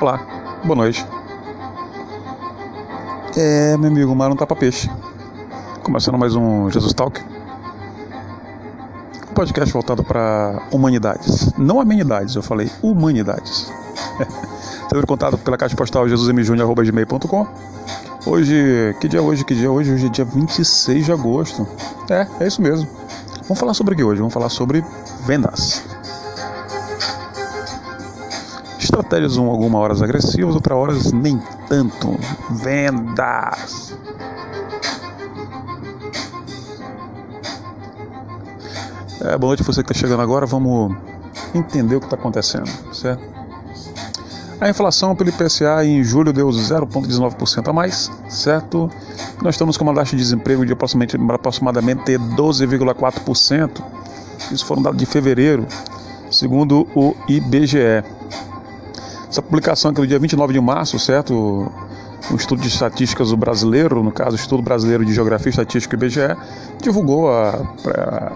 Olá, 0.00 0.18
boa 0.64 0.76
noite. 0.76 1.06
É, 3.36 3.76
meu 3.76 3.90
amigo, 3.90 4.14
mar 4.14 4.28
não 4.28 4.36
tá 4.36 4.46
pra 4.46 4.56
peixe. 4.56 4.90
Começando 5.82 6.16
mais 6.18 6.34
um 6.34 6.70
Jesus 6.70 6.92
Talk. 6.92 7.20
Um 9.30 9.34
podcast 9.34 9.72
voltado 9.72 10.02
para 10.02 10.62
humanidades. 10.72 11.52
Não 11.58 11.80
amenidades, 11.80 12.34
eu 12.34 12.42
falei 12.42 12.70
humanidades. 12.82 13.72
Sendo 14.88 15.06
contado 15.06 15.38
pela 15.38 15.56
caixa 15.56 15.76
postal 15.76 16.08
jesusmjunior.gmail.com 16.08 17.46
Hoje, 18.26 18.96
que 19.00 19.08
dia 19.08 19.18
é 19.18 19.22
hoje? 19.22 19.44
Que 19.44 19.54
dia 19.54 19.66
é 19.66 19.70
hoje? 19.70 19.92
Hoje 19.92 20.06
é 20.06 20.10
dia 20.10 20.24
26 20.24 21.06
de 21.06 21.12
agosto. 21.12 21.66
É, 22.08 22.26
é 22.40 22.46
isso 22.46 22.60
mesmo. 22.60 22.88
Vamos 23.42 23.58
falar 23.58 23.74
sobre 23.74 23.94
o 23.94 23.96
que 23.96 24.04
hoje? 24.04 24.18
Vamos 24.18 24.34
falar 24.34 24.50
sobre 24.50 24.84
vendas. 25.26 25.89
Estratégias 28.90 29.36
um, 29.36 29.46
algumas 29.46 29.80
horas 29.80 30.02
agressivas, 30.02 30.56
outras 30.56 30.76
horas 30.76 31.12
nem 31.12 31.40
tanto. 31.68 32.18
Vendas. 32.50 33.96
É, 39.20 39.38
boa 39.38 39.50
noite 39.50 39.62
você 39.62 39.84
que 39.84 39.92
está 39.92 39.94
chegando 39.94 40.20
agora. 40.20 40.44
Vamos 40.44 40.96
entender 41.54 41.94
o 41.94 42.00
que 42.00 42.06
está 42.06 42.16
acontecendo, 42.16 42.68
certo? 42.92 43.22
A 44.60 44.68
inflação 44.68 45.14
pelo 45.14 45.30
IPCA 45.30 45.84
em 45.84 46.02
julho 46.02 46.32
deu 46.32 46.48
0,19% 46.48 47.68
a 47.68 47.72
mais, 47.72 48.10
certo? 48.28 48.90
Nós 49.40 49.54
estamos 49.54 49.76
com 49.76 49.84
uma 49.84 49.94
taxa 49.94 50.16
de 50.16 50.22
desemprego 50.22 50.66
de 50.66 50.72
aproximadamente, 50.72 51.32
aproximadamente 51.32 52.18
12,4%. 52.18 53.70
Isso 54.50 54.66
foram 54.66 54.82
dados 54.82 54.98
de 54.98 55.06
fevereiro, 55.06 55.64
segundo 56.28 56.88
o 56.92 57.14
IBGE. 57.28 58.02
Essa 59.30 59.40
publicação 59.40 59.92
aqui 59.92 60.00
do 60.00 60.06
dia 60.08 60.18
29 60.18 60.52
de 60.52 60.60
março, 60.60 60.98
certo? 60.98 61.32
O 62.28 62.34
Instituto 62.34 62.60
de 62.60 62.66
Estatísticas 62.66 63.32
Brasileiro, 63.32 64.02
no 64.02 64.10
caso 64.10 64.32
o 64.32 64.34
Instituto 64.34 64.60
Brasileiro 64.60 65.04
de 65.04 65.14
Geografia 65.14 65.50
Estatística 65.50 65.94
IBGE, 65.94 66.36
divulgou 66.82 67.32
a, 67.32 67.50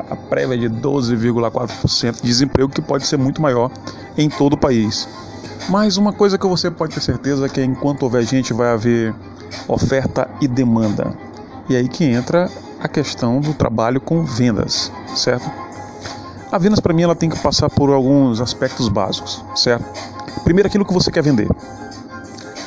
a 0.08 0.16
prévia 0.16 0.56
de 0.56 0.70
12,4% 0.70 2.14
de 2.14 2.22
desemprego, 2.22 2.70
que 2.70 2.80
pode 2.80 3.08
ser 3.08 3.16
muito 3.16 3.42
maior 3.42 3.72
em 4.16 4.28
todo 4.28 4.52
o 4.52 4.56
país. 4.56 5.08
Mas 5.68 5.96
uma 5.96 6.12
coisa 6.12 6.38
que 6.38 6.46
você 6.46 6.70
pode 6.70 6.94
ter 6.94 7.00
certeza 7.00 7.46
é 7.46 7.48
que 7.48 7.60
enquanto 7.60 8.04
houver 8.04 8.22
gente 8.22 8.52
vai 8.52 8.72
haver 8.72 9.12
oferta 9.66 10.28
e 10.40 10.46
demanda. 10.46 11.12
E 11.68 11.74
aí 11.74 11.88
que 11.88 12.04
entra 12.04 12.48
a 12.80 12.86
questão 12.86 13.40
do 13.40 13.52
trabalho 13.52 14.00
com 14.00 14.22
vendas, 14.24 14.92
certo? 15.16 15.50
A 16.52 16.58
vendas 16.58 16.78
para 16.78 16.94
mim 16.94 17.02
ela 17.02 17.16
tem 17.16 17.28
que 17.28 17.38
passar 17.40 17.68
por 17.68 17.90
alguns 17.90 18.40
aspectos 18.40 18.88
básicos, 18.88 19.44
certo? 19.56 20.13
Primeiro 20.42 20.66
aquilo 20.66 20.84
que 20.84 20.92
você 20.92 21.10
quer 21.10 21.22
vender. 21.22 21.48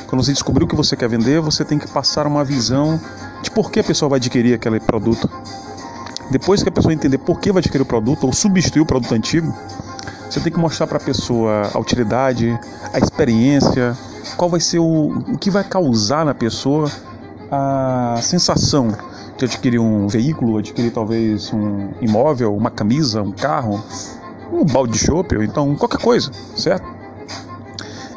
Quando 0.08 0.24
você 0.24 0.32
descobrir 0.32 0.64
o 0.64 0.66
que 0.66 0.74
você 0.74 0.96
quer 0.96 1.08
vender, 1.08 1.40
você 1.40 1.64
tem 1.64 1.78
que 1.78 1.86
passar 1.86 2.26
uma 2.26 2.42
visão 2.42 2.98
de 3.42 3.50
por 3.50 3.70
que 3.70 3.80
a 3.80 3.84
pessoa 3.84 4.08
vai 4.08 4.18
adquirir 4.18 4.54
aquele 4.54 4.80
produto. 4.80 5.28
Depois 6.30 6.62
que 6.62 6.68
a 6.68 6.72
pessoa 6.72 6.94
entender 6.94 7.18
por 7.18 7.38
que 7.40 7.52
vai 7.52 7.60
adquirir 7.60 7.82
o 7.82 7.86
produto 7.86 8.24
ou 8.24 8.32
substituir 8.32 8.80
o 8.80 8.86
produto 8.86 9.14
antigo, 9.14 9.54
você 10.28 10.40
tem 10.40 10.52
que 10.52 10.58
mostrar 10.58 10.86
para 10.86 10.96
a 10.98 11.00
pessoa 11.00 11.70
a 11.72 11.78
utilidade, 11.78 12.58
a 12.92 12.98
experiência, 12.98 13.96
qual 14.36 14.48
vai 14.48 14.60
ser 14.60 14.78
o, 14.78 15.08
o 15.10 15.38
que 15.38 15.50
vai 15.50 15.64
causar 15.64 16.24
na 16.24 16.34
pessoa 16.34 16.90
a 17.50 18.18
sensação 18.22 18.88
de 19.36 19.44
adquirir 19.44 19.78
um 19.78 20.08
veículo, 20.08 20.58
adquirir 20.58 20.90
talvez 20.90 21.52
um 21.52 21.90
imóvel, 22.00 22.54
uma 22.54 22.70
camisa, 22.70 23.22
um 23.22 23.32
carro, 23.32 23.82
um 24.52 24.64
balde 24.64 24.94
de 24.94 24.98
chope, 24.98 25.36
ou 25.36 25.42
então 25.42 25.74
qualquer 25.76 26.00
coisa, 26.00 26.30
certo? 26.56 26.97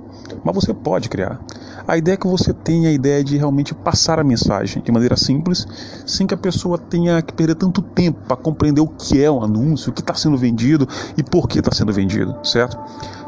Mas 0.44 0.54
você 0.54 0.72
pode 0.72 1.08
criar. 1.08 1.40
A 1.90 1.98
ideia 1.98 2.14
é 2.14 2.16
que 2.16 2.28
você 2.28 2.54
tenha 2.54 2.88
a 2.88 2.92
ideia 2.92 3.24
de 3.24 3.36
realmente 3.36 3.74
passar 3.74 4.20
a 4.20 4.22
mensagem 4.22 4.80
de 4.80 4.92
maneira 4.92 5.16
simples, 5.16 5.66
sem 6.06 6.24
que 6.24 6.32
a 6.32 6.36
pessoa 6.36 6.78
tenha 6.78 7.20
que 7.20 7.32
perder 7.32 7.56
tanto 7.56 7.82
tempo 7.82 8.20
para 8.28 8.36
compreender 8.36 8.80
o 8.80 8.86
que 8.86 9.20
é 9.20 9.28
um 9.28 9.42
anúncio, 9.42 9.90
o 9.90 9.92
que 9.92 10.00
está 10.00 10.14
sendo 10.14 10.36
vendido 10.36 10.86
e 11.16 11.22
por 11.24 11.48
que 11.48 11.58
está 11.58 11.74
sendo 11.74 11.92
vendido, 11.92 12.32
certo? 12.44 12.78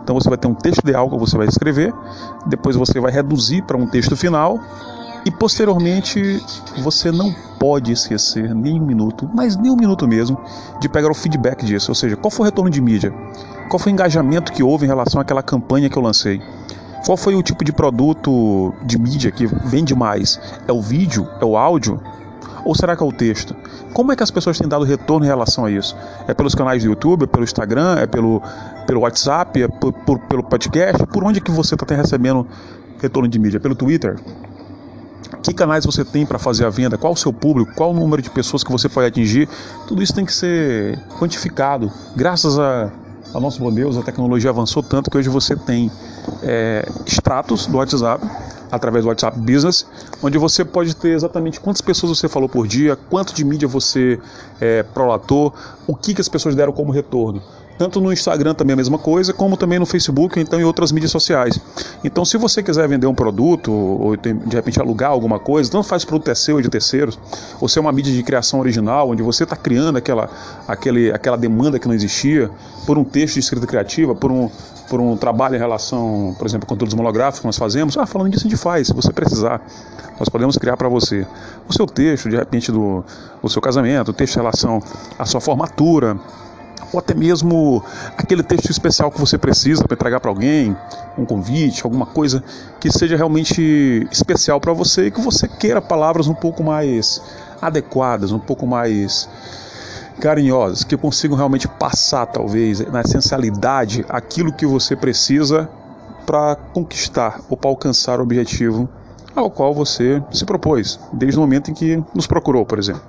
Então 0.01 0.15
você 0.15 0.29
vai 0.29 0.39
ter 0.39 0.47
um 0.47 0.55
texto 0.55 0.79
ideal 0.79 1.11
que 1.11 1.19
você 1.19 1.37
vai 1.37 1.49
escrever, 1.49 1.93
depois 2.47 2.77
você 2.77 3.01
vai 3.01 3.11
reduzir 3.11 3.63
para 3.63 3.77
um 3.77 3.85
texto 3.85 4.17
final 4.17 4.61
e 5.27 5.31
posteriormente 5.33 6.41
você 6.85 7.11
não 7.11 7.35
pode 7.59 7.91
esquecer 7.91 8.55
nem 8.55 8.81
um 8.81 8.87
minuto, 8.87 9.29
mas 9.35 9.57
nem 9.57 9.73
um 9.73 9.77
minuto 9.77 10.07
mesmo, 10.07 10.39
de 10.81 10.89
pegar 10.89 11.11
o 11.11 11.15
feedback 11.15 11.65
disso, 11.65 11.91
ou 11.91 11.97
seja, 11.97 12.15
qual 12.15 12.31
foi 12.31 12.45
o 12.45 12.49
retorno 12.49 12.71
de 12.71 12.81
mídia, 12.81 13.13
qual 13.69 13.81
foi 13.81 13.91
o 13.91 13.95
engajamento 13.95 14.53
que 14.53 14.63
houve 14.63 14.85
em 14.85 14.89
relação 14.89 15.21
àquela 15.21 15.43
campanha 15.43 15.91
que 15.91 15.99
eu 15.99 16.03
lancei. 16.03 16.41
Qual 17.05 17.17
foi 17.17 17.35
o 17.35 17.43
tipo 17.43 17.65
de 17.65 17.73
produto 17.73 18.73
de 18.85 18.99
mídia 18.99 19.31
que 19.31 19.47
vende 19.47 19.95
mais? 19.95 20.41
É 20.67 20.73
o 20.73 20.81
vídeo? 20.81 21.29
É 21.41 21.45
o 21.45 21.57
áudio? 21.57 22.01
Ou 22.65 22.75
será 22.75 22.97
que 22.97 23.03
é 23.03 23.07
o 23.07 23.13
texto? 23.13 23.57
Como 23.93 24.13
é 24.13 24.17
que 24.17 24.23
as 24.23 24.31
pessoas 24.31 24.57
têm 24.59 24.69
dado 24.69 24.85
retorno 24.85 25.25
em 25.27 25.29
relação 25.29 25.65
a 25.65 25.71
isso? 25.71 25.97
É 26.29 26.35
pelos 26.35 26.55
canais 26.55 26.83
do 26.83 26.89
YouTube, 26.89 27.25
é 27.25 27.27
pelo 27.27 27.45
Instagram, 27.45 27.97
é 27.99 28.07
pelo, 28.07 28.41
pelo 28.87 29.01
WhatsApp, 29.01 29.63
é 29.63 29.69
por, 29.69 29.93
por, 29.93 30.19
pelo 30.21 30.45
podcast? 30.45 31.05
Por 31.07 31.25
onde 31.25 31.41
que 31.41 31.51
você 31.51 31.75
está 31.75 31.95
recebendo 31.95 32.47
retorno 33.01 33.29
de 33.29 33.39
mídia? 33.39 33.59
Pelo 33.59 33.75
Twitter? 33.75 34.17
Que 35.43 35.53
canais 35.53 35.85
você 35.85 36.05
tem 36.05 36.25
para 36.25 36.39
fazer 36.39 36.65
a 36.65 36.71
venda? 36.71 36.97
Qual 36.97 37.13
o 37.13 37.17
seu 37.17 37.33
público? 37.33 37.73
Qual 37.75 37.91
o 37.91 37.95
número 37.95 38.23
de 38.23 38.31
pessoas 38.31 38.63
que 38.63 38.71
você 38.71 38.89
pode 38.89 39.09
atingir? 39.09 39.49
Tudo 39.89 40.03
isso 40.03 40.15
tem 40.15 40.25
que 40.25 40.33
ser 40.33 41.01
quantificado. 41.19 41.91
Graças 42.15 42.59
a 42.61 42.93
a 43.35 43.41
nosso 43.41 43.61
bom 43.61 43.73
Deus, 43.73 43.97
a 43.97 44.03
tecnologia 44.03 44.51
avançou 44.51 44.83
tanto 44.83 45.11
que 45.11 45.17
hoje 45.17 45.29
você 45.29 45.57
tem 45.57 45.91
é, 46.43 46.87
extratos 47.07 47.67
do 47.67 47.79
WhatsApp, 47.79 48.25
através 48.71 49.05
do 49.05 49.09
WhatsApp 49.09 49.39
Business, 49.39 49.87
onde 50.23 50.39
você 50.39 50.65
pode 50.65 50.95
ter 50.97 51.11
exatamente 51.11 51.61
quantas 51.61 51.81
pessoas 51.81 52.19
você 52.19 52.29
falou 52.29 52.49
por 52.49 52.67
dia, 52.67 52.97
quanto 52.97 53.35
de 53.35 53.45
mídia 53.45 53.69
você 53.69 54.19
é, 54.61 54.83
prolatou, 54.83 55.53
o 55.87 55.95
que, 55.95 56.15
que 56.15 56.21
as 56.21 56.29
pessoas 56.29 56.55
deram 56.55 56.73
como 56.73 56.93
retorno. 56.93 57.43
Tanto 57.79 58.01
no 58.01 58.13
Instagram 58.13 58.55
também 58.55 58.75
a 58.75 58.77
mesma 58.77 58.99
coisa, 58.99 59.33
como 59.33 59.57
também 59.57 59.79
no 59.79 59.87
Facebook, 59.87 60.39
então 60.39 60.61
em 60.61 60.65
outras 60.65 60.93
mídias 60.93 61.11
sociais. 61.11 61.59
Então, 62.05 62.25
se 62.25 62.37
você 62.37 62.63
quiser 62.63 62.87
vender 62.89 63.07
um 63.07 63.15
produto, 63.15 63.73
ou 63.73 64.17
de 64.17 64.55
repente 64.55 64.81
alugar 64.81 65.11
alguma 65.11 65.39
coisa, 65.39 65.71
tanto 65.71 65.85
faz 65.85 66.05
produto 66.05 66.29
é 66.29 66.35
seu 66.35 66.57
ou 66.57 66.63
de 66.63 66.69
terceiros, 66.69 67.19
ou 67.61 67.69
se 67.69 67.79
é 67.79 67.81
uma 67.81 67.93
mídia 67.93 68.13
de 68.13 68.23
criação 68.23 68.61
original, 68.61 69.11
onde 69.11 69.23
você 69.23 69.45
está 69.45 69.57
criando 69.57 69.97
aquela, 69.97 70.31
aquele, 70.69 71.11
aquela 71.11 71.37
demanda 71.37 71.79
que 71.79 71.89
não 71.89 71.95
existia, 71.95 72.51
por 72.87 72.99
um 72.99 73.05
texto 73.05 73.35
de 73.35 73.41
escrita 73.41 73.67
criativa, 73.67 74.15
por 74.15 74.31
um, 74.31 74.51
por 74.89 75.01
um 75.01 75.17
trabalho 75.17 75.57
em 75.57 75.59
relação, 75.59 76.35
por 76.39 76.47
exemplo, 76.47 76.67
conteúdos 76.67 76.95
monográficos 76.95 77.41
que 77.41 77.47
nós 77.47 77.57
fazemos, 77.57 77.97
ah, 77.97 78.07
falando 78.07 78.31
disso 78.31 78.47
a 78.47 78.51
gente 78.51 78.61
faz, 78.61 78.89
se 78.89 78.93
você 78.93 79.13
precisar, 79.13 79.61
nós 80.19 80.29
podemos 80.29 80.57
criar 80.57 80.77
para 80.77 80.89
você. 80.89 81.27
O 81.69 81.73
seu 81.73 81.87
texto, 81.87 82.29
de 82.29 82.37
repente, 82.37 82.71
do, 82.71 83.03
do 83.43 83.49
seu 83.49 83.63
casamento, 83.63 84.11
o 84.11 84.13
texto 84.13 84.37
em 84.37 84.41
relação 84.41 84.83
à 85.19 85.25
sua 85.25 85.41
formatura, 85.41 86.19
ou 86.93 86.99
até 86.99 87.15
mesmo 87.15 87.83
aquele 88.17 88.43
texto 88.43 88.71
especial 88.71 89.11
que 89.11 89.19
você 89.19 89.39
precisa 89.39 89.85
para 89.85 89.95
entregar 89.95 90.21
para 90.21 90.31
alguém, 90.31 90.77
um 91.17 91.25
convite, 91.25 91.85
alguma 91.85 92.07
coisa 92.07 92.43
que 92.79 92.91
seja 92.91 93.17
realmente 93.17 94.07
especial 94.11 94.61
para 94.61 94.73
você 94.73 95.07
e 95.07 95.11
que 95.11 95.21
você 95.21 95.49
queira 95.49 95.81
palavras 95.81 96.27
um 96.27 96.35
pouco 96.35 96.63
mais 96.63 97.23
adequadas, 97.61 98.33
um 98.33 98.39
pouco 98.39 98.67
mais 98.67 99.29
carinhosas, 100.21 100.85
que 100.85 100.97
consigam 100.97 101.37
realmente 101.37 101.67
passar, 101.67 102.27
talvez, 102.27 102.81
na 102.93 103.01
essencialidade, 103.01 104.05
aquilo 104.09 104.53
que 104.53 104.67
você 104.67 104.95
precisa 104.95 105.69
para 106.27 106.55
conquistar 106.55 107.41
ou 107.49 107.57
para 107.57 107.71
alcançar 107.71 108.21
o 108.21 108.23
objetivo 108.23 108.89
ao 109.35 109.51
qual 109.51 109.75
você 109.75 110.23
se 110.31 110.45
propôs, 110.45 111.01
desde 111.13 111.39
o 111.39 111.41
momento 111.41 111.71
em 111.71 111.75
que 111.75 112.03
nos 112.15 112.27
procurou, 112.27 112.67
por 112.67 112.79
exemplo. 112.79 113.03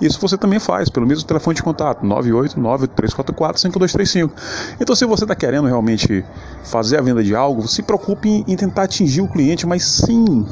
Isso 0.00 0.18
você 0.20 0.38
também 0.38 0.58
faz 0.58 0.88
pelo 0.88 1.06
mesmo 1.06 1.26
telefone 1.26 1.54
de 1.54 1.62
contato, 1.62 2.04
989-344-5235. 2.06 4.30
Então, 4.80 4.96
se 4.96 5.04
você 5.04 5.24
está 5.24 5.34
querendo 5.34 5.66
realmente 5.66 6.24
fazer 6.64 6.96
a 6.98 7.02
venda 7.02 7.22
de 7.22 7.34
algo, 7.34 7.68
se 7.68 7.82
preocupe 7.82 8.42
em 8.46 8.56
tentar 8.56 8.84
atingir 8.84 9.20
o 9.20 9.28
cliente, 9.28 9.66
mas 9.66 9.84
sim 9.84 10.46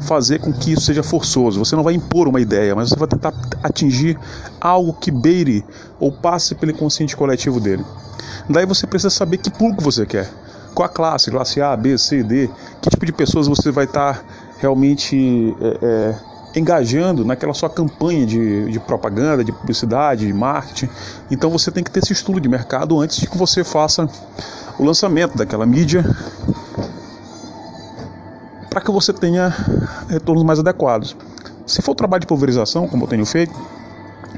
fazer 0.00 0.38
com 0.38 0.50
que 0.52 0.72
isso 0.72 0.82
seja 0.82 1.02
forçoso. 1.02 1.58
Você 1.58 1.74
não 1.76 1.82
vai 1.82 1.94
impor 1.94 2.28
uma 2.28 2.40
ideia, 2.40 2.74
mas 2.74 2.88
você 2.88 2.96
vai 2.96 3.08
tentar 3.08 3.34
atingir 3.62 4.18
algo 4.60 4.94
que 4.94 5.10
beire 5.10 5.64
ou 6.00 6.10
passe 6.10 6.54
pelo 6.54 6.72
consciente 6.74 7.16
coletivo 7.16 7.60
dele. 7.60 7.84
Daí 8.48 8.64
você 8.64 8.86
precisa 8.86 9.10
saber 9.10 9.36
que 9.38 9.50
público 9.50 9.82
você 9.82 10.06
quer. 10.06 10.30
Qual 10.74 10.86
a 10.86 10.88
classe, 10.88 11.30
classe 11.30 11.60
A, 11.60 11.76
B, 11.76 11.98
C, 11.98 12.22
D, 12.22 12.48
que 12.80 12.88
tipo 12.88 13.04
de 13.04 13.12
pessoas 13.12 13.46
você 13.46 13.70
vai 13.70 13.84
estar 13.84 14.24
realmente 14.58 15.54
é, 15.60 15.78
é, 15.82 16.14
engajando 16.58 17.24
naquela 17.24 17.54
sua 17.54 17.70
campanha 17.70 18.26
de, 18.26 18.70
de 18.70 18.80
propaganda, 18.80 19.44
de 19.44 19.52
publicidade, 19.52 20.26
de 20.26 20.32
marketing. 20.32 20.88
Então 21.30 21.50
você 21.50 21.70
tem 21.70 21.82
que 21.82 21.90
ter 21.90 22.00
esse 22.00 22.12
estudo 22.12 22.40
de 22.40 22.48
mercado 22.48 22.98
antes 23.00 23.18
de 23.18 23.28
que 23.28 23.36
você 23.36 23.64
faça 23.64 24.08
o 24.78 24.84
lançamento 24.84 25.36
daquela 25.36 25.66
mídia 25.66 26.04
para 28.70 28.80
que 28.80 28.90
você 28.90 29.12
tenha 29.12 29.54
retornos 30.08 30.44
mais 30.44 30.58
adequados. 30.58 31.16
Se 31.66 31.82
for 31.82 31.94
trabalho 31.94 32.20
de 32.20 32.26
pulverização, 32.26 32.86
como 32.86 33.04
eu 33.04 33.08
tenho 33.08 33.26
feito, 33.26 33.52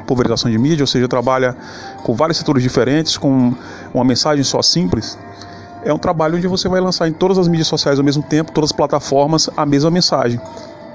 pulverização 0.06 0.50
de 0.50 0.58
mídia, 0.58 0.82
ou 0.82 0.87
seja, 0.87 1.06
trabalha 1.06 1.56
com 2.02 2.14
vários 2.14 2.38
setores 2.38 2.62
diferentes, 2.62 3.17
com 3.17 3.55
uma 3.94 4.05
mensagem 4.05 4.43
só 4.43 4.62
simples, 4.62 5.19
é 5.84 5.93
um 5.93 5.99
trabalho 5.99 6.37
onde 6.37 6.46
você 6.46 6.69
vai 6.69 6.81
lançar 6.81 7.08
em 7.08 7.12
todas 7.12 7.38
as 7.38 7.49
mídias 7.49 7.69
sociais 7.69 7.99
ao 7.99 8.05
mesmo 8.05 8.22
tempo, 8.22 8.50
todas 8.50 8.70
as 8.70 8.76
plataformas, 8.76 9.49
a 9.56 9.64
mesma 9.64 9.90
mensagem 9.90 10.40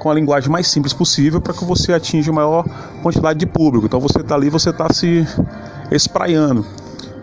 com 0.05 0.11
a 0.11 0.13
linguagem 0.13 0.51
mais 0.51 0.67
simples 0.67 0.93
possível 0.93 1.41
para 1.41 1.51
que 1.51 1.65
você 1.65 1.91
atinja 1.91 2.29
a 2.29 2.35
maior 2.35 2.63
quantidade 3.01 3.39
de 3.39 3.47
público. 3.47 3.87
Então 3.87 3.99
você 3.99 4.19
está 4.19 4.35
ali, 4.35 4.51
você 4.51 4.69
está 4.69 4.87
se 4.93 5.25
espraiando. 5.89 6.63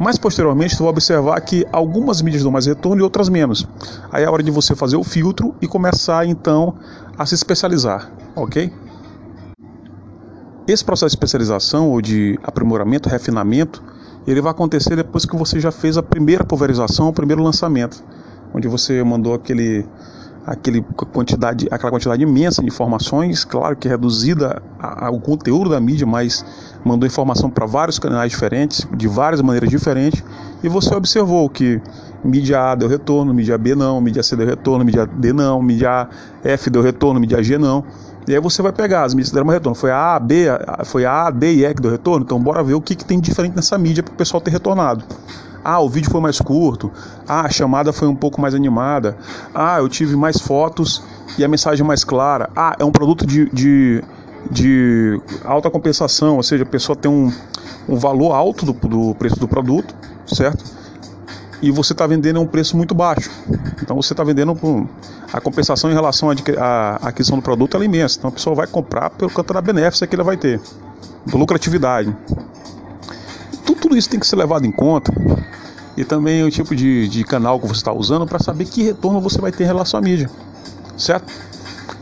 Mais 0.01 0.19
posteriormente, 0.19 0.75
você 0.75 0.83
vai 0.83 0.91
observar 0.91 1.41
que 1.43 1.65
algumas 1.71 2.21
mídias 2.21 2.43
dão 2.43 2.51
mais 2.51 2.67
retorno 2.67 3.01
e 3.01 3.05
outras 3.05 3.29
menos. 3.29 3.69
Aí 4.11 4.25
é 4.25 4.27
a 4.27 4.33
hora 4.33 4.43
de 4.43 4.51
você 4.51 4.75
fazer 4.75 4.97
o 4.97 5.05
filtro 5.05 5.55
e 5.63 5.69
começar 5.69 6.27
então 6.27 6.75
a 7.17 7.25
se 7.25 7.37
especializar, 7.37 8.11
ok? 8.35 8.73
Esse 10.67 10.85
processo 10.85 11.11
de 11.11 11.19
especialização 11.19 11.89
ou 11.89 12.03
de 12.03 12.37
aprimoramento, 12.43 13.09
refinamento, 13.09 13.81
ele 14.27 14.41
vai 14.41 14.51
acontecer 14.51 14.97
depois 14.97 15.25
que 15.25 15.37
você 15.37 15.61
já 15.61 15.71
fez 15.71 15.97
a 15.97 16.03
primeira 16.03 16.43
pulverização, 16.43 17.07
o 17.07 17.13
primeiro 17.13 17.45
lançamento, 17.45 18.03
onde 18.53 18.67
você 18.67 19.05
mandou 19.05 19.35
aquele 19.35 19.87
aquele 20.47 20.83
quantidade, 21.13 21.69
aquela 21.71 21.91
quantidade 21.91 22.23
imensa 22.23 22.63
de 22.63 22.69
informações, 22.69 23.45
claro 23.45 23.77
que 23.77 23.89
reduzida 23.89 24.61
ao 24.79 25.19
conteúdo 25.21 25.71
da 25.71 25.81
mídia, 25.81 26.07
mas 26.07 26.45
mandou 26.85 27.07
informação 27.07 27.49
para 27.49 27.65
vários 27.67 27.99
canais 27.99 28.31
diferentes, 28.31 28.87
de 28.97 29.07
várias 29.07 29.41
maneiras 29.41 29.71
diferentes, 29.71 30.23
e 30.63 30.69
você 30.69 30.95
observou 30.95 31.49
que 31.49 31.81
mídia 32.25 32.73
A 32.73 32.75
deu 32.75 32.89
retorno, 32.89 33.33
mídia 33.33 33.57
B 33.57 33.75
não, 33.75 34.01
mídia 34.01 34.23
C 34.23 34.37
deu 34.37 34.47
retorno, 34.47 34.85
mídia 34.85 35.07
D 35.07 35.33
não, 35.33 35.63
mídia 35.63 36.09
F 36.43 36.71
deu 36.71 36.83
retorno, 36.83 37.21
mídia 37.21 37.43
G 37.43 37.59
não. 37.59 37.85
E 38.27 38.33
aí 38.33 38.41
você 38.41 38.63
vai 38.63 38.73
pegar 38.73 39.03
as 39.03 39.15
mídias 39.15 39.33
deram 39.33 39.49
retorno. 39.49 39.75
Foi 39.75 39.91
a 39.91 40.15
A, 40.15 40.21
B, 40.21 40.47
foi 40.85 41.05
a 41.05 41.27
A, 41.27 41.31
D 41.31 41.55
e 41.55 41.65
E 41.65 41.75
que 41.75 41.83
deu 41.83 41.91
retorno. 41.91 42.25
Então 42.25 42.39
bora 42.39 42.63
ver 42.63 42.75
o 42.75 42.81
que, 42.81 42.95
que 42.95 43.05
tem 43.05 43.21
diferente 43.21 43.57
nessa 43.57 43.77
mídia 43.77 44.03
para 44.03 44.13
o 44.13 44.17
pessoal 44.17 44.41
ter 44.41 44.53
retornado. 44.53 45.05
Ah, 45.65 45.81
o 45.81 45.89
vídeo 45.89 46.11
foi 46.11 46.21
mais 46.21 46.41
curto. 46.41 46.91
Ah, 47.27 47.43
a 47.43 47.51
chamada 47.51 47.93
foi 47.93 48.09
um 48.09 48.17
pouco 48.17 48.41
mais 48.41 48.55
animada. 48.55 49.17
Ah, 49.55 49.79
eu 49.79 49.89
tive 49.89 50.17
mais 50.17 50.39
fotos 50.39 51.03
e 51.39 51.45
a 51.45 51.49
mensagem 51.49 51.87
mais 51.87 52.05
clara. 52.05 52.51
Ah, 52.57 52.75
é 52.79 52.85
um 52.85 52.91
produto 52.91 53.27
de, 53.27 53.49
de, 53.51 54.03
de 54.51 55.21
alta 55.45 55.71
compensação, 55.71 56.37
ou 56.37 56.43
seja, 56.43 56.65
a 56.65 56.67
pessoa 56.67 56.97
tem 56.97 57.11
um, 57.11 57.33
um 57.89 57.97
valor 57.97 58.33
alto 58.33 58.67
do, 58.67 58.73
do 58.73 59.15
preço 59.15 59.39
do 59.39 59.47
produto, 59.47 59.95
certo? 60.27 60.65
E 61.63 61.71
você 61.71 61.93
está 61.93 62.09
vendendo 62.09 62.39
a 62.39 62.43
um 62.43 62.47
preço 62.47 62.77
muito 62.77 62.93
baixo. 62.93 63.31
Então 63.81 63.95
você 63.95 64.13
está 64.13 64.25
vendendo 64.25 64.55
com 64.57 64.87
a 65.33 65.41
compensação 65.41 65.91
em 65.91 65.95
relação 65.95 66.29
à 66.59 66.97
aquisição 67.03 67.39
do 67.39 67.43
produto 67.43 67.77
é 67.77 67.85
imensa. 67.85 68.19
Então 68.19 68.31
a 68.31 68.33
pessoa 68.33 68.57
vai 68.57 68.67
comprar 68.67 69.11
pelo 69.11 69.31
canto 69.31 69.55
da 69.55 69.61
benéfica 69.61 70.09
que 70.09 70.17
ele 70.17 70.25
vai 70.25 70.37
ter, 70.37 70.61
da 71.25 71.39
lucratividade 71.39 72.15
tudo 73.83 73.97
isso 73.97 74.09
tem 74.09 74.21
que 74.21 74.27
ser 74.27 74.37
levado 74.37 74.65
em 74.65 74.71
conta 74.71 75.13
e 75.97 76.05
também 76.05 76.45
o 76.45 76.51
tipo 76.51 76.75
de, 76.75 77.09
de 77.09 77.25
canal 77.25 77.59
que 77.59 77.67
você 77.67 77.81
está 77.81 77.93
usando 77.93 78.25
para 78.25 78.39
saber 78.39 78.65
que 78.65 78.85
retorno 78.85 79.21
você 79.21 79.41
vai 79.41 79.51
ter 79.51 79.65
em 79.65 79.67
relação 79.67 79.99
à 79.99 80.03
mídia, 80.03 80.31
certo? 80.97 81.33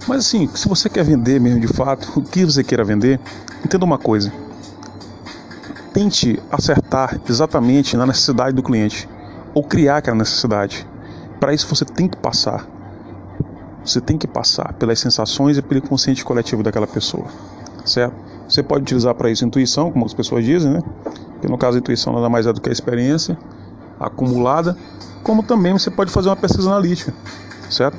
Mas 0.07 0.27
assim, 0.27 0.49
se 0.55 0.69
você 0.69 0.91
quer 0.91 1.05
vender 1.05 1.41
mesmo 1.41 1.59
de 1.59 1.69
fato, 1.69 2.21
o 2.21 2.23
que 2.23 2.45
você 2.45 2.63
queira 2.63 2.85
vender, 2.85 3.19
entenda 3.65 3.85
uma 3.85 3.97
coisa: 3.97 4.31
tente 5.93 6.39
acertar 6.53 7.19
exatamente 7.29 7.97
na 7.97 8.07
necessidade 8.07 8.55
do 8.55 8.63
cliente 8.63 9.09
ou 9.55 9.65
criar 9.65 9.97
aquela 9.97 10.19
necessidade. 10.19 10.87
Para 11.41 11.55
isso 11.55 11.67
você 11.67 11.87
tem 11.87 12.07
que 12.07 12.19
passar, 12.19 12.67
você 13.83 14.03
tem 14.03 14.19
que 14.19 14.27
passar 14.27 14.75
pelas 14.75 15.01
sensações 15.01 15.57
e 15.57 15.63
pelo 15.63 15.81
consciente 15.81 16.23
coletivo 16.25 16.63
daquela 16.63 16.87
pessoa, 16.87 17.25
certo? 17.87 18.30
Você 18.51 18.65
pode 18.65 18.83
utilizar 18.83 19.15
para 19.15 19.31
isso 19.31 19.45
intuição, 19.45 19.93
como 19.93 20.05
as 20.05 20.13
pessoas 20.13 20.45
dizem, 20.45 20.73
né? 20.73 20.83
Que 21.41 21.49
no 21.49 21.57
caso 21.57 21.77
a 21.77 21.81
intuição 21.81 22.13
nada 22.13 22.29
mais 22.29 22.47
é 22.47 22.53
do 22.53 22.61
que 22.61 22.69
a 22.69 22.73
experiência 22.73 23.39
acumulada, 23.99 24.77
como 25.23 25.43
também 25.43 25.73
você 25.73 25.91
pode 25.91 26.11
fazer 26.11 26.31
uma 26.31 26.37
pesquisa 26.37 26.69
analítica, 26.69 27.15
certo? 27.71 27.97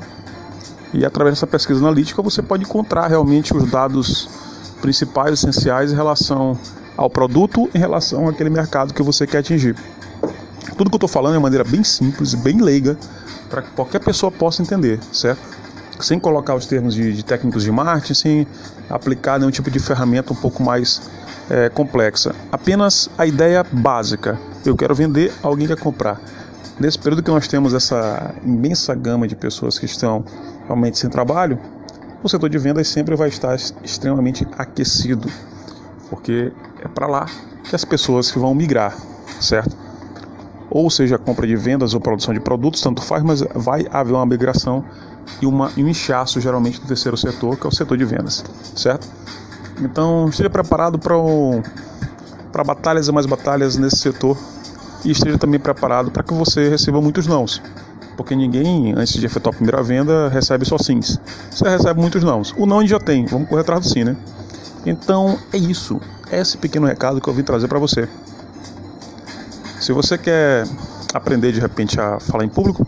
E 0.94 1.06
através 1.06 1.36
dessa 1.36 1.48
pesquisa 1.48 1.80
analítica 1.80 2.22
você 2.22 2.42
pode 2.42 2.64
encontrar 2.64 3.08
realmente 3.08 3.56
os 3.56 3.72
dados 3.72 4.30
principais, 4.82 5.34
essenciais 5.34 5.94
em 5.94 5.96
relação 5.96 6.58
ao 6.98 7.10
produto, 7.10 7.70
em 7.74 7.78
relação 7.78 8.28
àquele 8.28 8.50
mercado 8.50 8.94
que 8.94 9.02
você 9.02 9.26
quer 9.26 9.38
atingir. 9.38 9.76
Tudo 10.76 10.90
que 10.90 10.96
eu 10.96 10.98
estou 10.98 11.10
falando 11.10 11.34
é 11.34 11.38
de 11.38 11.44
maneira 11.44 11.64
bem 11.64 11.84
simples, 11.84 12.34
bem 12.34 12.60
leiga, 12.62 12.98
para 13.50 13.62
que 13.62 13.70
qualquer 13.72 14.00
pessoa 14.00 14.30
possa 14.32 14.62
entender, 14.62 15.00
certo? 15.14 15.42
Sem 16.02 16.20
colocar 16.20 16.56
os 16.56 16.66
termos 16.66 16.94
de, 16.94 17.14
de 17.14 17.24
técnicos 17.24 17.64
de 17.64 17.72
marketing, 17.72 18.14
sem 18.14 18.48
aplicar 18.90 19.40
nenhum 19.40 19.52
tipo 19.52 19.70
de 19.70 19.80
ferramenta 19.80 20.34
um 20.34 20.36
pouco 20.36 20.64
mais 20.64 21.10
é, 21.50 21.70
complexa. 21.70 22.36
Apenas 22.52 23.10
a 23.18 23.26
ideia 23.26 23.66
básica. 23.72 24.40
Eu 24.66 24.76
quero 24.76 24.94
vender, 24.96 25.32
alguém 25.44 25.68
quer 25.68 25.78
comprar. 25.78 26.20
Nesse 26.80 26.98
período 26.98 27.22
que 27.22 27.30
nós 27.30 27.48
temos 27.48 27.74
essa 27.74 28.34
imensa 28.44 28.96
gama 28.96 29.28
de 29.28 29.36
pessoas 29.36 29.78
que 29.78 29.86
estão 29.86 30.26
realmente 30.66 30.98
sem 30.98 31.10
trabalho, 31.10 31.60
o 32.24 32.30
setor 32.30 32.50
de 32.50 32.58
vendas 32.58 32.88
sempre 32.88 33.16
vai 33.16 33.30
estar 33.30 33.56
extremamente 33.84 34.48
aquecido, 34.58 35.30
porque 36.10 36.52
é 36.84 36.88
para 36.88 37.08
lá 37.08 37.26
que 37.64 37.76
as 37.76 37.84
pessoas 37.84 38.32
que 38.32 38.40
vão 38.40 38.54
migrar, 38.56 38.96
certo? 39.40 39.76
Ou 40.74 40.90
seja, 40.90 41.18
compra 41.18 41.46
de 41.46 41.56
vendas 41.56 41.94
ou 41.94 42.00
produção 42.00 42.34
de 42.34 42.40
produtos, 42.40 42.80
tanto 42.80 43.02
faz, 43.02 43.22
mas 43.22 43.44
vai 43.54 43.86
haver 43.92 44.14
uma 44.14 44.26
migração 44.26 44.86
e, 45.42 45.46
uma, 45.46 45.70
um 45.78 45.88
inchaço 45.88 46.40
geralmente 46.40 46.80
do 46.80 46.88
terceiro 46.88 47.18
setor, 47.18 47.58
que 47.58 47.66
é 47.66 47.70
o 47.70 47.76
setor 47.76 47.98
de 47.98 48.06
vendas, 48.06 48.44
certo? 48.74 49.06
Então 49.82 50.30
esteja 50.30 50.50
preparado 50.50 50.98
para 50.98 52.64
batalhas 52.64 53.10
e 53.10 53.12
mais 53.12 53.26
batalhas 53.26 53.76
nesse 53.76 53.98
setor 53.98 54.38
e 55.04 55.12
esteja 55.12 55.38
também 55.38 55.60
preparado 55.60 56.10
para 56.10 56.24
que 56.24 56.34
você 56.34 56.70
receba 56.70 57.02
muitos 57.02 57.28
nãos. 57.28 57.62
Porque 58.16 58.36
ninguém, 58.36 58.94
antes 58.94 59.20
de 59.20 59.26
efetuar 59.26 59.54
a 59.54 59.58
primeira 59.58 59.84
venda, 59.84 60.30
recebe 60.30 60.64
só 60.64 60.78
sims. 60.78 61.20
Você 61.50 61.68
recebe 61.68 62.00
muitos 62.00 62.24
nãos. 62.24 62.54
O 62.58 62.66
não 62.66 62.80
a 62.80 62.82
gente 62.82 62.92
já 62.92 63.00
tem, 63.00 63.26
vamos 63.26 63.50
correr 63.50 63.62
atrás 63.62 63.82
do 63.82 63.90
sim, 63.90 64.04
né? 64.04 64.16
Então 64.86 65.38
é 65.52 65.58
isso. 65.58 66.00
É 66.30 66.40
esse 66.40 66.58
pequeno 66.58 66.86
recado 66.86 67.20
que 67.20 67.28
eu 67.28 67.34
vim 67.34 67.44
trazer 67.44 67.68
para 67.68 67.80
você. 67.80 68.08
Se 69.82 69.92
você 69.92 70.16
quer 70.16 70.64
aprender 71.12 71.52
de 71.52 71.60
repente 71.60 72.00
a 72.00 72.20
falar 72.20 72.46
em 72.46 72.50
público, 72.50 72.86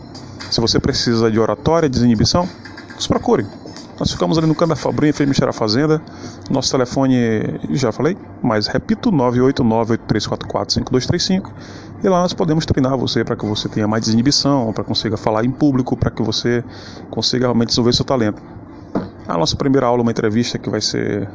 se 0.48 0.60
você 0.60 0.78
precisa 0.78 1.28
de 1.28 1.40
oratória, 1.40 1.88
desinibição, 1.88 2.48
nos 2.94 3.08
procure. 3.08 3.44
Nós 3.98 4.12
ficamos 4.12 4.38
ali 4.38 4.46
no 4.46 4.54
da 4.54 4.76
Fabrinha, 4.76 5.12
frente 5.12 5.30
Michel 5.30 5.52
Fazenda. 5.52 6.00
Nosso 6.48 6.70
telefone, 6.70 7.58
já 7.70 7.90
falei, 7.90 8.16
mas 8.40 8.68
repito, 8.68 9.10
989-8344-5235. 9.10 11.50
E 12.04 12.08
lá 12.08 12.20
nós 12.20 12.32
podemos 12.32 12.64
treinar 12.64 12.96
você 12.96 13.24
para 13.24 13.34
que 13.34 13.44
você 13.44 13.68
tenha 13.68 13.88
mais 13.88 14.04
desinibição, 14.04 14.72
para 14.72 14.84
que 14.84 14.88
consiga 14.88 15.16
falar 15.16 15.44
em 15.44 15.50
público, 15.50 15.96
para 15.96 16.12
que 16.12 16.22
você 16.22 16.62
consiga 17.10 17.46
realmente 17.46 17.70
desenvolver 17.70 17.92
seu 17.92 18.04
talento. 18.04 18.40
A 19.26 19.38
nossa 19.38 19.56
primeira 19.56 19.86
aula 19.86 20.02
uma 20.02 20.10
entrevista 20.10 20.58
que 20.58 20.68
vai 20.68 20.80
ser 20.80 21.28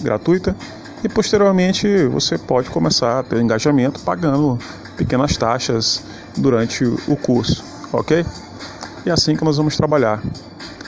gratuita 0.00 0.56
e 1.02 1.08
posteriormente 1.08 2.06
você 2.06 2.38
pode 2.38 2.70
começar 2.70 3.22
ter 3.24 3.38
engajamento 3.40 4.00
pagando 4.00 4.58
pequenas 4.96 5.36
taxas 5.36 6.02
durante 6.36 6.84
o 6.84 7.16
curso, 7.16 7.62
ok? 7.92 8.24
E 9.04 9.10
é 9.10 9.12
assim 9.12 9.36
que 9.36 9.44
nós 9.44 9.58
vamos 9.58 9.76
trabalhar. 9.76 10.22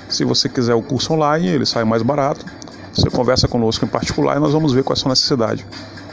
Se 0.09 0.25
você 0.25 0.49
quiser 0.49 0.75
o 0.75 0.81
curso 0.81 1.13
online, 1.13 1.49
ele 1.49 1.67
sai 1.67 1.85
mais 1.85 2.03
barato. 2.03 2.47
Você 2.95 3.11
conversa 3.11 3.47
conosco 3.47 3.85
em 3.85 3.89
particular 3.89 4.39
e 4.39 4.41
nós 4.41 4.53
vamos 4.53 4.73
ver 4.73 4.83
qual 4.83 4.95
é 4.95 4.99
a 4.99 5.01
sua 5.01 5.11
necessidade. 5.11 5.67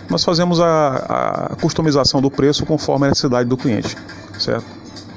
nós 0.10 0.26
fazemos 0.26 0.60
a, 0.60 1.52
a 1.52 1.56
customização 1.56 2.22
do 2.22 2.30
preço 2.30 2.66
conforme 2.66 3.06
a 3.06 3.10
necessidade 3.10 3.48
do 3.48 3.56
cliente, 3.56 3.96
certo? 4.38 4.66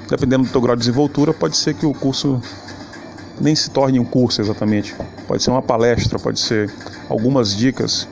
Dependendo 0.09 0.45
do 0.45 0.49
teu 0.49 0.61
grau 0.61 0.75
de 0.77 0.79
desenvoltura, 0.79 1.33
pode 1.33 1.57
ser 1.57 1.73
que 1.73 1.85
o 1.85 1.93
curso 1.93 2.41
nem 3.39 3.55
se 3.55 3.69
torne 3.69 3.99
um 3.99 4.05
curso 4.05 4.41
exatamente. 4.41 4.95
Pode 5.27 5.43
ser 5.43 5.51
uma 5.51 5.61
palestra, 5.61 6.19
pode 6.19 6.39
ser 6.39 6.71
algumas 7.09 7.55
dicas. 7.55 8.07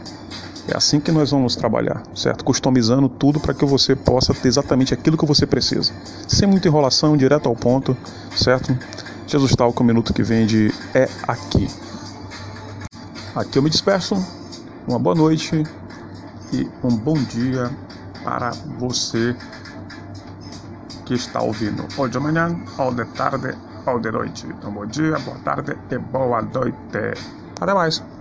É 0.68 0.76
assim 0.76 1.00
que 1.00 1.12
nós 1.12 1.30
vamos 1.30 1.56
trabalhar, 1.56 2.02
certo? 2.16 2.44
Customizando 2.44 3.08
tudo 3.08 3.40
para 3.40 3.54
que 3.54 3.64
você 3.66 3.96
possa 3.96 4.34
ter 4.34 4.48
exatamente 4.48 4.94
aquilo 4.94 5.18
que 5.18 5.26
você 5.26 5.46
precisa. 5.46 5.94
Sem 6.28 6.48
muita 6.48 6.68
enrolação, 6.68 7.16
direto 7.16 7.48
ao 7.48 7.56
ponto, 7.56 7.96
certo? 8.36 8.78
Jesus 9.28 9.56
tal 9.56 9.72
que 9.72 9.82
o 9.82 9.86
minuto 9.86 10.14
que 10.14 10.24
vende 10.24 10.74
é 10.94 11.08
aqui. 11.28 11.68
Aqui 13.36 13.60
eu 13.60 13.64
me 13.64 13.70
despeço. 13.70 14.16
Uma 14.88 15.00
boa 15.00 15.16
noite 15.16 15.64
e 16.54 16.68
um 16.84 16.96
bom 16.96 17.16
dia 17.16 17.70
para 18.24 18.52
você 18.80 19.36
que 21.06 21.14
está 21.14 21.42
ouvindo. 21.42 21.86
Ou 21.98 22.08
de 22.08 22.20
manhã, 22.20 22.56
ou 22.78 22.94
de 22.94 23.06
tarde, 23.06 23.56
ou 23.94 24.00
de 24.00 24.12
noite. 24.12 24.48
Então, 24.48 24.74
bom 24.74 24.86
dia, 24.86 25.20
boa 25.20 25.40
tarde 25.40 25.80
e 25.90 25.98
boa 26.00 26.42
noite. 26.42 26.80
Até 27.60 27.74
mais. 27.74 28.15